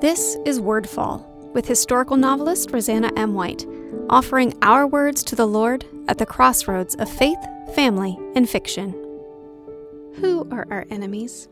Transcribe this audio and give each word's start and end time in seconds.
This 0.00 0.36
is 0.44 0.60
Wordfall 0.60 1.26
with 1.54 1.66
historical 1.66 2.16
novelist 2.16 2.70
Roseanna 2.70 3.10
M. 3.16 3.34
White, 3.34 3.66
offering 4.08 4.56
our 4.62 4.86
words 4.86 5.24
to 5.24 5.34
the 5.34 5.44
Lord 5.44 5.84
at 6.06 6.18
the 6.18 6.24
crossroads 6.24 6.94
of 6.94 7.10
faith, 7.10 7.38
family, 7.74 8.16
and 8.36 8.48
fiction. 8.48 8.92
Who 10.20 10.46
are 10.52 10.68
our 10.70 10.86
enemies? 10.88 11.48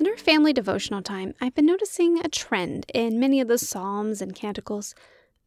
In 0.00 0.08
our 0.08 0.16
family 0.16 0.52
devotional 0.52 1.00
time, 1.00 1.32
I've 1.40 1.54
been 1.54 1.66
noticing 1.66 2.18
a 2.18 2.28
trend 2.28 2.86
in 2.92 3.20
many 3.20 3.40
of 3.40 3.46
the 3.46 3.56
Psalms 3.56 4.20
and 4.20 4.34
Canticles. 4.34 4.96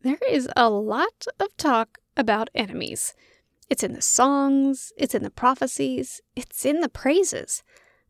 There 0.01 0.19
is 0.25 0.47
a 0.55 0.69
lot 0.69 1.25
of 1.41 1.57
talk 1.57 1.97
about 2.15 2.49
enemies. 2.55 3.13
It's 3.69 3.83
in 3.83 3.91
the 3.91 4.01
songs, 4.01 4.93
it's 4.95 5.13
in 5.13 5.23
the 5.23 5.29
prophecies, 5.29 6.21
it's 6.37 6.65
in 6.65 6.79
the 6.79 6.87
praises. 6.87 7.63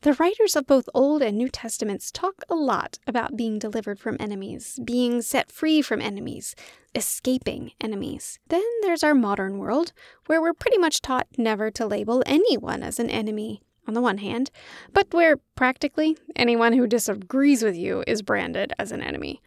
The 0.04 0.16
writers 0.16 0.58
of 0.58 0.68
both 0.68 0.90
Old 0.94 1.22
and 1.22 1.38
New 1.38 1.48
Testaments 1.48 2.12
talk 2.12 2.44
a 2.50 2.56
lot 2.56 3.00
about 3.08 3.38
being 3.38 3.58
delivered 3.58 4.02
from 4.02 4.18
enemies, 4.20 4.78
being 4.84 5.22
set 5.22 5.50
free 5.50 5.82
from 5.82 6.02
enemies, 6.02 6.58
escaping 6.94 7.72
enemies. 7.80 8.38
Then 8.50 8.66
there's 8.82 9.02
our 9.02 9.16
modern 9.16 9.60
world, 9.60 9.94
where 10.26 10.42
we're 10.42 10.54
pretty 10.54 10.78
much 10.78 11.02
taught 11.02 11.28
never 11.38 11.72
to 11.72 11.88
label 11.88 12.22
anyone 12.26 12.84
as 12.84 13.00
an 13.00 13.10
enemy, 13.10 13.62
on 13.88 13.94
the 13.94 14.02
one 14.02 14.18
hand, 14.18 14.52
but 14.92 15.14
where 15.14 15.38
practically 15.56 16.18
anyone 16.36 16.74
who 16.74 16.86
disagrees 16.86 17.64
with 17.64 17.78
you 17.78 18.04
is 18.06 18.22
branded 18.22 18.74
as 18.78 18.92
an 18.92 19.02
enemy. 19.02 19.42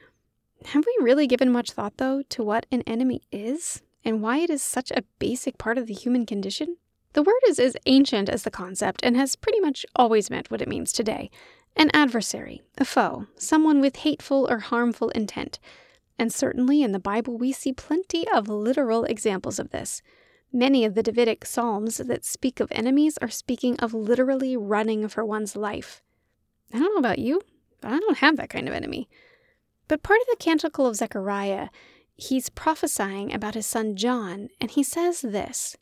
Have 0.69 0.87
we 0.87 1.05
really 1.05 1.27
given 1.27 1.53
much 1.53 1.73
thought, 1.73 1.99
though, 1.99 2.23
to 2.31 2.43
what 2.43 2.65
an 2.73 2.81
enemy 2.87 3.21
is 3.31 3.83
and 4.07 4.23
why 4.23 4.39
it 4.39 4.49
is 4.49 4.63
such 4.63 4.91
a 4.91 5.05
basic 5.19 5.59
part 5.59 5.77
of 5.77 5.87
the 5.87 5.93
human 5.93 6.25
condition? 6.25 6.79
The 7.17 7.23
word 7.23 7.41
is 7.49 7.59
as 7.59 7.79
ancient 7.87 8.29
as 8.29 8.43
the 8.43 8.51
concept 8.51 9.01
and 9.03 9.17
has 9.17 9.37
pretty 9.37 9.59
much 9.59 9.87
always 9.97 10.29
meant 10.29 10.51
what 10.51 10.61
it 10.61 10.69
means 10.69 10.93
today 10.93 11.31
an 11.75 11.91
adversary, 11.95 12.61
a 12.77 12.85
foe, 12.85 13.27
someone 13.39 13.81
with 13.81 13.97
hateful 13.97 14.47
or 14.51 14.59
harmful 14.59 15.09
intent. 15.09 15.59
And 16.19 16.31
certainly 16.31 16.83
in 16.83 16.93
the 16.93 16.99
Bible, 16.99 17.39
we 17.39 17.53
see 17.53 17.73
plenty 17.73 18.29
of 18.29 18.51
literal 18.51 19.05
examples 19.05 19.59
of 19.59 19.71
this. 19.71 20.03
Many 20.53 20.85
of 20.85 20.95
the 20.95 21.03
Davidic 21.03 21.47
Psalms 21.47 21.97
that 21.97 22.27
speak 22.27 22.61
of 22.61 22.69
enemies 22.71 23.17
are 23.23 23.31
speaking 23.31 23.79
of 23.79 23.95
literally 23.95 24.55
running 24.55 25.09
for 25.09 25.25
one's 25.25 25.57
life. 25.57 26.03
I 26.71 26.79
don't 26.79 26.93
know 26.93 26.99
about 26.99 27.19
you, 27.19 27.41
but 27.81 27.93
I 27.93 27.99
don't 27.99 28.19
have 28.19 28.37
that 28.37 28.51
kind 28.51 28.69
of 28.69 28.75
enemy. 28.75 29.09
But 29.89 30.03
part 30.03 30.21
of 30.21 30.27
the 30.29 30.45
Canticle 30.45 30.87
of 30.87 30.97
Zechariah, 30.97 31.71
he's 32.15 32.51
prophesying 32.51 33.33
about 33.33 33.55
his 33.55 33.65
son 33.65 33.97
John, 33.97 34.51
and 34.61 34.71
he 34.71 34.83
says 34.83 35.23
this 35.23 35.79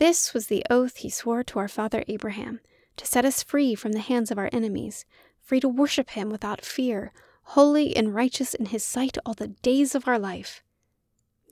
this 0.00 0.32
was 0.32 0.46
the 0.46 0.64
oath 0.70 0.96
he 0.96 1.10
swore 1.10 1.44
to 1.44 1.58
our 1.58 1.68
father 1.68 2.02
Abraham, 2.08 2.60
to 2.96 3.06
set 3.06 3.26
us 3.26 3.42
free 3.42 3.74
from 3.74 3.92
the 3.92 4.00
hands 4.00 4.30
of 4.30 4.38
our 4.38 4.48
enemies, 4.50 5.04
free 5.42 5.60
to 5.60 5.68
worship 5.68 6.10
him 6.10 6.30
without 6.30 6.64
fear, 6.64 7.12
holy 7.42 7.94
and 7.94 8.14
righteous 8.14 8.54
in 8.54 8.64
his 8.64 8.82
sight 8.82 9.18
all 9.26 9.34
the 9.34 9.48
days 9.48 9.94
of 9.94 10.08
our 10.08 10.18
life. 10.18 10.62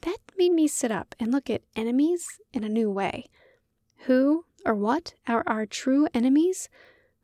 That 0.00 0.16
made 0.38 0.52
me 0.52 0.66
sit 0.66 0.90
up 0.90 1.14
and 1.20 1.30
look 1.30 1.50
at 1.50 1.60
enemies 1.76 2.26
in 2.54 2.64
a 2.64 2.70
new 2.70 2.90
way. 2.90 3.28
Who 4.06 4.46
or 4.64 4.74
what 4.74 5.12
are 5.26 5.44
our 5.46 5.66
true 5.66 6.08
enemies? 6.14 6.70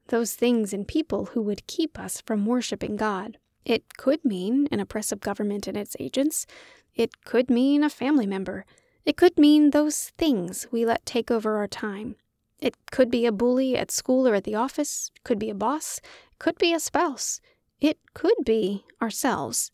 Those 0.09 0.35
things 0.35 0.75
and 0.75 0.87
people 0.87 1.27
who 1.33 1.41
would 1.41 1.67
keep 1.67 1.99
us 1.99 2.21
from 2.21 2.45
worshiping 2.45 2.97
God. 2.97 3.39
It 3.65 3.97
could 3.97 4.27
mean 4.27 4.69
an 4.71 4.79
oppressive 4.79 5.21
government 5.21 5.67
and 5.67 5.77
its 5.79 5.97
agents. 5.99 6.47
It 6.95 7.25
could 7.25 7.49
mean 7.49 7.83
a 7.83 7.89
family 7.89 8.27
member. 8.27 8.67
It 9.05 9.17
could 9.17 9.39
mean 9.39 9.71
those 9.71 10.11
things 10.17 10.67
we 10.71 10.87
let 10.87 11.05
take 11.05 11.31
over 11.31 11.57
our 11.57 11.69
time. 11.69 12.17
It 12.59 12.75
could 12.91 13.11
be 13.11 13.27
a 13.27 13.33
bully 13.33 13.77
at 13.77 13.91
school 13.91 14.27
or 14.27 14.35
at 14.35 14.45
the 14.45 14.55
office, 14.55 15.11
could 15.25 15.39
be 15.39 15.51
a 15.51 15.55
boss, 15.55 16.01
could 16.39 16.57
be 16.57 16.73
a 16.73 16.81
spouse. 16.81 17.41
It 17.81 17.99
could 18.15 18.37
be 18.45 18.85
ourselves. 19.03 19.71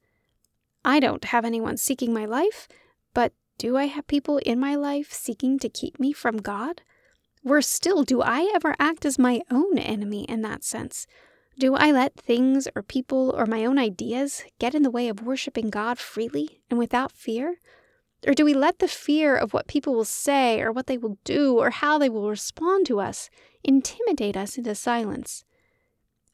I 0.84 0.98
don't 0.98 1.26
have 1.26 1.44
anyone 1.44 1.76
seeking 1.76 2.12
my 2.12 2.24
life, 2.24 2.66
but 3.14 3.32
do 3.58 3.76
I 3.76 3.84
have 3.84 4.06
people 4.06 4.38
in 4.38 4.58
my 4.58 4.74
life 4.74 5.12
seeking 5.12 5.58
to 5.60 5.68
keep 5.68 6.00
me 6.00 6.12
from 6.12 6.38
God? 6.38 6.82
Worse 7.44 7.68
still, 7.68 8.02
do 8.02 8.22
I 8.22 8.50
ever 8.54 8.74
act 8.80 9.04
as 9.04 9.18
my 9.18 9.42
own 9.50 9.78
enemy 9.78 10.24
in 10.24 10.42
that 10.42 10.64
sense? 10.64 11.06
Do 11.58 11.74
I 11.74 11.92
let 11.92 12.14
things 12.14 12.66
or 12.74 12.82
people 12.82 13.34
or 13.36 13.46
my 13.46 13.64
own 13.64 13.78
ideas 13.78 14.44
get 14.58 14.74
in 14.74 14.82
the 14.82 14.90
way 14.90 15.08
of 15.08 15.22
worshiping 15.22 15.68
God 15.68 15.98
freely 15.98 16.62
and 16.70 16.78
without 16.78 17.12
fear? 17.12 17.56
Or 18.26 18.34
do 18.34 18.44
we 18.44 18.52
let 18.52 18.78
the 18.78 18.88
fear 18.88 19.34
of 19.36 19.54
what 19.54 19.66
people 19.66 19.94
will 19.94 20.04
say 20.04 20.60
or 20.60 20.72
what 20.72 20.86
they 20.86 20.98
will 20.98 21.18
do 21.24 21.58
or 21.58 21.70
how 21.70 21.98
they 21.98 22.08
will 22.08 22.28
respond 22.28 22.86
to 22.86 23.00
us 23.00 23.30
intimidate 23.64 24.36
us 24.36 24.58
into 24.58 24.74
silence? 24.74 25.44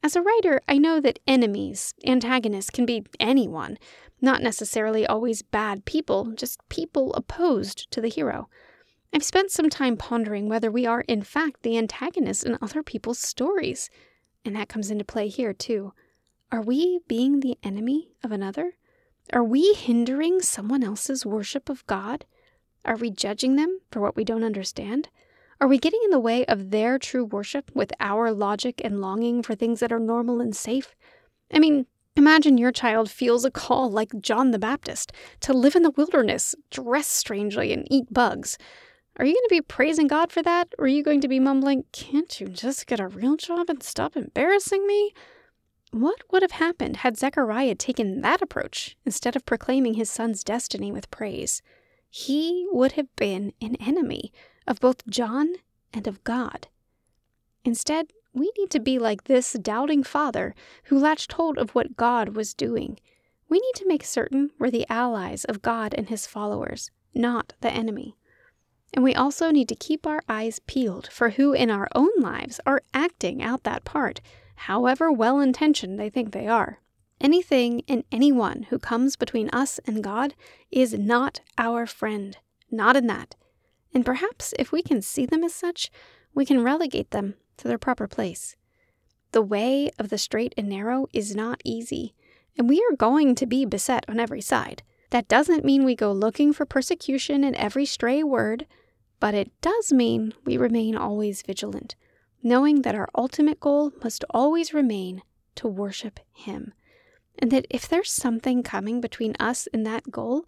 As 0.02 0.14
a 0.14 0.22
writer, 0.22 0.60
I 0.68 0.78
know 0.78 1.00
that 1.00 1.18
enemies, 1.26 1.94
antagonists, 2.04 2.70
can 2.70 2.86
be 2.86 3.04
anyone, 3.18 3.78
not 4.20 4.42
necessarily 4.42 5.06
always 5.06 5.42
bad 5.42 5.84
people, 5.84 6.32
just 6.36 6.60
people 6.68 7.12
opposed 7.14 7.90
to 7.90 8.00
the 8.00 8.08
hero. 8.08 8.48
I've 9.12 9.24
spent 9.24 9.50
some 9.50 9.70
time 9.70 9.96
pondering 9.96 10.48
whether 10.48 10.70
we 10.70 10.86
are, 10.86 11.00
in 11.02 11.22
fact, 11.22 11.62
the 11.62 11.78
antagonists 11.78 12.42
in 12.42 12.58
other 12.60 12.82
people's 12.82 13.18
stories. 13.18 13.90
And 14.44 14.54
that 14.54 14.68
comes 14.68 14.90
into 14.90 15.04
play 15.04 15.28
here, 15.28 15.52
too. 15.52 15.92
Are 16.52 16.62
we 16.62 17.00
being 17.08 17.40
the 17.40 17.58
enemy 17.62 18.10
of 18.22 18.30
another? 18.30 18.74
Are 19.32 19.42
we 19.42 19.74
hindering 19.74 20.40
someone 20.40 20.84
else's 20.84 21.26
worship 21.26 21.68
of 21.68 21.86
God? 21.86 22.24
Are 22.84 22.96
we 22.96 23.10
judging 23.10 23.56
them 23.56 23.80
for 23.90 24.00
what 24.00 24.14
we 24.14 24.22
don't 24.24 24.44
understand? 24.44 25.08
Are 25.60 25.66
we 25.66 25.78
getting 25.78 26.00
in 26.04 26.10
the 26.10 26.20
way 26.20 26.44
of 26.46 26.70
their 26.70 26.96
true 26.98 27.24
worship 27.24 27.70
with 27.74 27.92
our 27.98 28.30
logic 28.30 28.80
and 28.84 29.00
longing 29.00 29.42
for 29.42 29.56
things 29.56 29.80
that 29.80 29.90
are 29.90 29.98
normal 29.98 30.40
and 30.40 30.54
safe? 30.54 30.94
I 31.52 31.58
mean, 31.58 31.86
imagine 32.14 32.56
your 32.56 32.70
child 32.70 33.10
feels 33.10 33.44
a 33.44 33.50
call 33.50 33.90
like 33.90 34.20
John 34.20 34.52
the 34.52 34.60
Baptist 34.60 35.10
to 35.40 35.52
live 35.52 35.74
in 35.74 35.82
the 35.82 35.90
wilderness, 35.90 36.54
dress 36.70 37.08
strangely, 37.08 37.72
and 37.72 37.86
eat 37.90 38.12
bugs. 38.12 38.58
Are 39.18 39.24
you 39.24 39.32
going 39.32 39.48
to 39.48 39.62
be 39.62 39.62
praising 39.62 40.06
God 40.06 40.30
for 40.30 40.42
that? 40.42 40.68
Or 40.78 40.84
are 40.84 40.88
you 40.88 41.02
going 41.02 41.22
to 41.22 41.28
be 41.28 41.40
mumbling, 41.40 41.84
Can't 41.90 42.38
you 42.40 42.46
just 42.46 42.86
get 42.86 43.00
a 43.00 43.08
real 43.08 43.36
job 43.36 43.70
and 43.70 43.82
stop 43.82 44.16
embarrassing 44.16 44.86
me? 44.86 45.12
What 45.92 46.22
would 46.30 46.42
have 46.42 46.52
happened 46.52 46.98
had 46.98 47.16
Zechariah 47.16 47.74
taken 47.76 48.20
that 48.20 48.42
approach 48.42 48.96
instead 49.04 49.36
of 49.36 49.46
proclaiming 49.46 49.94
his 49.94 50.10
son's 50.10 50.42
destiny 50.42 50.90
with 50.90 51.10
praise? 51.10 51.62
He 52.10 52.66
would 52.70 52.92
have 52.92 53.14
been 53.16 53.52
an 53.60 53.76
enemy 53.76 54.32
of 54.66 54.80
both 54.80 55.06
John 55.06 55.54
and 55.92 56.06
of 56.06 56.22
God. 56.24 56.68
Instead, 57.64 58.12
we 58.32 58.52
need 58.58 58.70
to 58.70 58.80
be 58.80 58.98
like 58.98 59.24
this 59.24 59.52
doubting 59.54 60.02
father 60.02 60.54
who 60.84 60.98
latched 60.98 61.32
hold 61.32 61.56
of 61.56 61.74
what 61.74 61.96
God 61.96 62.30
was 62.36 62.52
doing. 62.52 62.98
We 63.48 63.58
need 63.58 63.74
to 63.76 63.88
make 63.88 64.04
certain 64.04 64.50
we're 64.58 64.70
the 64.70 64.86
allies 64.90 65.44
of 65.44 65.62
God 65.62 65.94
and 65.94 66.08
his 66.08 66.26
followers, 66.26 66.90
not 67.14 67.54
the 67.60 67.70
enemy. 67.70 68.16
And 68.92 69.04
we 69.04 69.14
also 69.14 69.50
need 69.50 69.68
to 69.68 69.74
keep 69.74 70.06
our 70.06 70.22
eyes 70.28 70.60
peeled 70.66 71.08
for 71.12 71.30
who 71.30 71.52
in 71.52 71.70
our 71.70 71.88
own 71.94 72.10
lives 72.18 72.60
are 72.66 72.82
acting 72.92 73.42
out 73.42 73.64
that 73.64 73.84
part 73.84 74.20
however 74.56 75.12
well 75.12 75.40
intentioned 75.40 75.98
they 75.98 76.10
think 76.10 76.32
they 76.32 76.48
are. 76.48 76.80
Anything 77.20 77.82
and 77.88 78.04
anyone 78.12 78.64
who 78.64 78.78
comes 78.78 79.16
between 79.16 79.48
us 79.50 79.80
and 79.86 80.04
God 80.04 80.34
is 80.70 80.94
not 80.94 81.40
our 81.56 81.86
friend, 81.86 82.36
not 82.70 82.96
in 82.96 83.06
that. 83.06 83.34
And 83.94 84.04
perhaps 84.04 84.52
if 84.58 84.72
we 84.72 84.82
can 84.82 85.00
see 85.00 85.24
them 85.24 85.42
as 85.42 85.54
such, 85.54 85.90
we 86.34 86.44
can 86.44 86.62
relegate 86.62 87.12
them 87.12 87.34
to 87.56 87.68
their 87.68 87.78
proper 87.78 88.06
place. 88.06 88.56
The 89.32 89.42
way 89.42 89.90
of 89.98 90.10
the 90.10 90.18
straight 90.18 90.54
and 90.58 90.68
narrow 90.68 91.06
is 91.12 91.34
not 91.34 91.62
easy, 91.64 92.14
and 92.58 92.68
we 92.68 92.84
are 92.90 92.96
going 92.96 93.34
to 93.36 93.46
be 93.46 93.64
beset 93.64 94.04
on 94.08 94.20
every 94.20 94.42
side. 94.42 94.82
That 95.10 95.28
doesn't 95.28 95.64
mean 95.64 95.84
we 95.84 95.94
go 95.94 96.12
looking 96.12 96.52
for 96.52 96.66
persecution 96.66 97.44
in 97.44 97.54
every 97.54 97.86
stray 97.86 98.22
word, 98.22 98.66
but 99.20 99.34
it 99.34 99.50
does 99.62 99.92
mean 99.92 100.34
we 100.44 100.58
remain 100.58 100.96
always 100.96 101.42
vigilant 101.42 101.96
knowing 102.42 102.82
that 102.82 102.94
our 102.94 103.08
ultimate 103.14 103.60
goal 103.60 103.92
must 104.02 104.24
always 104.30 104.74
remain 104.74 105.22
to 105.56 105.68
worship 105.68 106.20
Him. 106.32 106.72
And 107.38 107.50
that 107.50 107.66
if 107.70 107.88
there's 107.88 108.10
something 108.10 108.62
coming 108.62 109.00
between 109.00 109.34
us 109.38 109.68
and 109.72 109.84
that 109.86 110.10
goal, 110.10 110.44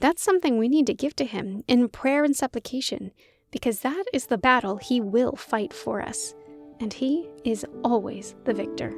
that's 0.00 0.22
something 0.22 0.58
we 0.58 0.68
need 0.68 0.86
to 0.86 0.94
give 0.94 1.14
to 1.16 1.24
Him 1.24 1.62
in 1.66 1.88
prayer 1.88 2.24
and 2.24 2.36
supplication, 2.36 3.12
because 3.50 3.80
that 3.80 4.04
is 4.12 4.26
the 4.26 4.38
battle 4.38 4.76
He 4.76 5.00
will 5.00 5.36
fight 5.36 5.72
for 5.72 6.00
us. 6.00 6.34
And 6.80 6.92
He 6.92 7.28
is 7.44 7.66
always 7.84 8.34
the 8.44 8.54
victor. 8.54 8.94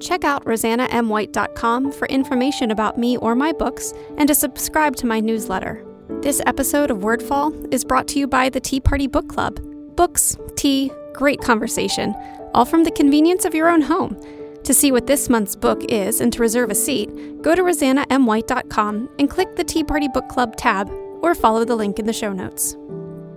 Check 0.00 0.24
out 0.24 0.44
roseannamwhite.com 0.44 1.92
for 1.92 2.06
information 2.08 2.70
about 2.70 2.98
me 2.98 3.16
or 3.16 3.34
my 3.34 3.52
books 3.52 3.94
and 4.18 4.28
to 4.28 4.34
subscribe 4.34 4.96
to 4.96 5.06
my 5.06 5.20
newsletter. 5.20 5.86
This 6.20 6.42
episode 6.46 6.90
of 6.90 6.98
Wordfall 6.98 7.72
is 7.72 7.84
brought 7.84 8.08
to 8.08 8.18
you 8.18 8.26
by 8.26 8.50
the 8.50 8.60
Tea 8.60 8.80
Party 8.80 9.06
Book 9.06 9.28
Club 9.28 9.58
books, 9.96 10.36
tea, 10.56 10.90
great 11.12 11.40
conversation, 11.40 12.14
all 12.54 12.64
from 12.64 12.84
the 12.84 12.90
convenience 12.90 13.44
of 13.44 13.54
your 13.54 13.68
own 13.68 13.82
home. 13.82 14.16
To 14.64 14.72
see 14.72 14.92
what 14.92 15.06
this 15.06 15.28
month's 15.28 15.56
book 15.56 15.82
is 15.90 16.20
and 16.20 16.32
to 16.32 16.40
reserve 16.40 16.70
a 16.70 16.74
seat, 16.74 17.10
go 17.42 17.54
to 17.54 17.62
roseannamwhite.com 17.62 19.10
and 19.18 19.30
click 19.30 19.56
the 19.56 19.64
Tea 19.64 19.84
Party 19.84 20.08
Book 20.08 20.28
Club 20.28 20.56
tab 20.56 20.90
or 21.22 21.34
follow 21.34 21.64
the 21.64 21.76
link 21.76 21.98
in 21.98 22.06
the 22.06 22.12
show 22.12 22.32
notes. 22.32 22.74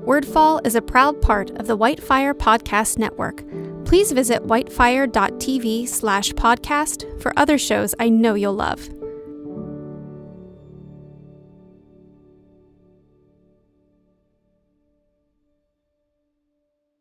Wordfall 0.05 0.65
is 0.65 0.75
a 0.75 0.81
proud 0.81 1.21
part 1.21 1.49
of 1.51 1.67
the 1.67 1.77
Whitefire 1.77 2.33
Podcast 2.33 2.97
Network, 2.97 3.43
Please 3.87 4.11
visit 4.11 4.43
whitefire.tv 4.43 5.87
slash 5.87 6.33
podcast 6.33 7.21
for 7.21 7.31
other 7.37 7.57
shows 7.57 7.95
I 7.97 8.09
know 8.09 8.33
you'll 8.33 8.53
love. 8.53 8.96